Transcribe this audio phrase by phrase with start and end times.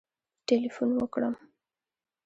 [0.47, 1.33] ټلېفون وکړم